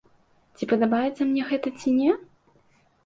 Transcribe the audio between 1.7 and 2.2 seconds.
ці не?